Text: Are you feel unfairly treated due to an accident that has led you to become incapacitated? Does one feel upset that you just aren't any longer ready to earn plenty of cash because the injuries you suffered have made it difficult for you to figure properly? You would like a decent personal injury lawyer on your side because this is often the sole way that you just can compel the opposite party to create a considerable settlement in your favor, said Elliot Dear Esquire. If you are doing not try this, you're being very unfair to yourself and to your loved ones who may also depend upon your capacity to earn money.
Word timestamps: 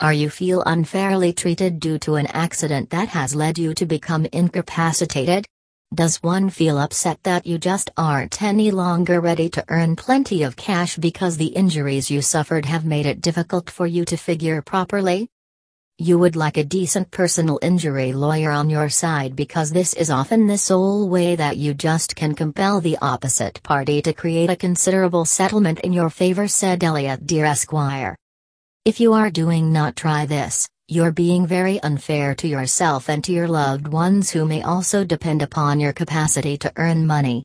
Are 0.00 0.14
you 0.14 0.30
feel 0.30 0.62
unfairly 0.64 1.34
treated 1.34 1.78
due 1.78 1.98
to 1.98 2.14
an 2.14 2.26
accident 2.28 2.88
that 2.88 3.08
has 3.08 3.34
led 3.34 3.58
you 3.58 3.74
to 3.74 3.84
become 3.84 4.26
incapacitated? 4.32 5.44
Does 5.94 6.22
one 6.22 6.48
feel 6.48 6.78
upset 6.78 7.22
that 7.24 7.46
you 7.46 7.58
just 7.58 7.90
aren't 7.98 8.40
any 8.40 8.70
longer 8.70 9.20
ready 9.20 9.50
to 9.50 9.64
earn 9.68 9.96
plenty 9.96 10.42
of 10.42 10.56
cash 10.56 10.96
because 10.96 11.36
the 11.36 11.48
injuries 11.48 12.10
you 12.10 12.22
suffered 12.22 12.64
have 12.64 12.86
made 12.86 13.04
it 13.04 13.20
difficult 13.20 13.68
for 13.68 13.86
you 13.86 14.06
to 14.06 14.16
figure 14.16 14.62
properly? 14.62 15.28
You 15.98 16.18
would 16.18 16.34
like 16.34 16.56
a 16.56 16.64
decent 16.64 17.10
personal 17.10 17.58
injury 17.60 18.14
lawyer 18.14 18.52
on 18.52 18.70
your 18.70 18.88
side 18.88 19.36
because 19.36 19.70
this 19.70 19.92
is 19.92 20.08
often 20.08 20.46
the 20.46 20.56
sole 20.56 21.10
way 21.10 21.36
that 21.36 21.58
you 21.58 21.74
just 21.74 22.16
can 22.16 22.34
compel 22.34 22.80
the 22.80 22.96
opposite 23.02 23.62
party 23.62 24.00
to 24.00 24.14
create 24.14 24.48
a 24.48 24.56
considerable 24.56 25.26
settlement 25.26 25.80
in 25.80 25.92
your 25.92 26.08
favor, 26.08 26.48
said 26.48 26.82
Elliot 26.82 27.26
Dear 27.26 27.44
Esquire. 27.44 28.16
If 28.86 28.98
you 28.98 29.12
are 29.12 29.30
doing 29.30 29.74
not 29.74 29.94
try 29.94 30.24
this, 30.24 30.66
you're 30.88 31.12
being 31.12 31.46
very 31.46 31.78
unfair 31.82 32.34
to 32.36 32.48
yourself 32.48 33.10
and 33.10 33.22
to 33.24 33.32
your 33.32 33.46
loved 33.46 33.86
ones 33.86 34.30
who 34.30 34.46
may 34.46 34.62
also 34.62 35.04
depend 35.04 35.42
upon 35.42 35.80
your 35.80 35.92
capacity 35.92 36.56
to 36.58 36.72
earn 36.76 37.06
money. 37.06 37.38